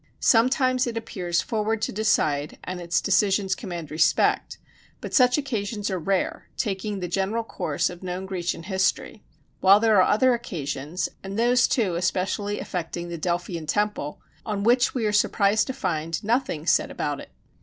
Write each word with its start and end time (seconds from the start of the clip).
Sometimes 0.19 0.87
it 0.87 0.97
appears 0.97 1.41
forward 1.43 1.79
to 1.83 1.91
decide, 1.91 2.57
and 2.63 2.81
its 2.81 3.01
decisions 3.01 3.53
command 3.53 3.91
respect; 3.91 4.57
but 4.99 5.13
such 5.13 5.37
occasions 5.37 5.91
are 5.91 5.99
rare, 5.99 6.49
taking 6.57 7.01
the 7.01 7.07
general 7.07 7.43
course 7.43 7.87
of 7.87 8.01
known 8.01 8.25
Grecian 8.25 8.63
history; 8.63 9.21
while 9.59 9.79
there 9.79 9.97
are 10.01 10.11
other 10.11 10.33
occasions, 10.33 11.07
and 11.23 11.37
those 11.37 11.67
too 11.67 11.93
especially 11.93 12.59
affecting 12.59 13.09
the 13.09 13.19
Delphian 13.19 13.67
temple, 13.67 14.19
on 14.43 14.63
which 14.63 14.95
we 14.95 15.05
are 15.05 15.11
surprised 15.13 15.67
to 15.67 15.73
find 15.73 16.23
nothing 16.23 16.65
said 16.65 16.89
about 16.89 17.19
it. 17.19 17.29